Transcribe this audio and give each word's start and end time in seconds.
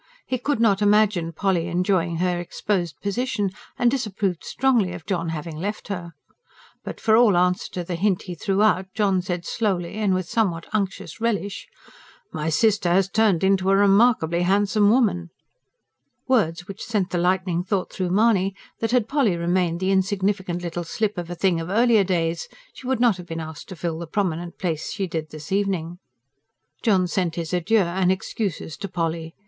He 0.25 0.39
could 0.39 0.59
not 0.59 0.81
imagine 0.81 1.31
Polly 1.31 1.67
enjoying 1.67 2.15
her 2.17 2.39
exposed 2.39 2.99
position, 3.01 3.51
and 3.77 3.91
disapproved 3.91 4.43
strongly 4.43 4.93
of 4.93 5.05
John 5.05 5.29
having 5.29 5.55
left 5.55 5.89
her. 5.89 6.13
But 6.83 6.99
for 6.99 7.15
all 7.15 7.37
answer 7.37 7.71
to 7.73 7.83
the 7.83 7.93
hint 7.93 8.23
he 8.23 8.33
threw 8.33 8.63
out 8.63 8.87
John 8.95 9.21
said 9.21 9.45
slowly, 9.45 9.93
and 9.97 10.15
with 10.15 10.25
a 10.25 10.29
somewhat 10.31 10.65
unctuous 10.73 11.21
relish: 11.21 11.67
"My 12.33 12.49
sister 12.49 12.89
has 12.89 13.09
turned 13.09 13.43
into 13.43 13.69
a 13.69 13.75
remarkably 13.75 14.41
handsome 14.41 14.89
woman!" 14.89 15.29
words 16.27 16.67
which 16.67 16.83
sent 16.83 17.11
the 17.11 17.19
lightning 17.19 17.63
thought 17.63 17.91
through 17.93 18.09
Mahony 18.09 18.55
that, 18.79 18.89
had 18.89 19.07
Polly 19.07 19.37
remained 19.37 19.79
the 19.79 19.91
insignificant 19.91 20.63
little 20.63 20.83
slip 20.83 21.15
of 21.19 21.29
a 21.29 21.35
thing 21.35 21.59
of 21.59 21.69
earlier 21.69 22.03
days, 22.03 22.47
she 22.73 22.87
would 22.87 22.99
not 22.99 23.17
have 23.17 23.27
been 23.27 23.39
asked 23.39 23.69
to 23.69 23.75
fill 23.75 23.99
the 23.99 24.07
prominent 24.07 24.57
place 24.57 24.91
she 24.91 25.05
did 25.05 25.29
this 25.29 25.51
evening. 25.51 25.99
John 26.81 27.05
sent 27.07 27.35
his 27.35 27.53
adieux 27.53 27.83
and 27.83 28.11
excuses 28.11 28.75
to 28.77 28.87
Polly. 28.87 29.35